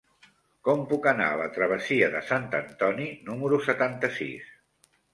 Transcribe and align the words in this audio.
Com 0.67 0.79
puc 0.93 1.05
anar 1.11 1.27
a 1.33 1.35
la 1.41 1.45
travessia 1.59 2.09
de 2.17 2.23
Sant 2.31 2.49
Antoni 2.63 3.09
número 3.31 3.63
setanta-sis? 3.71 4.53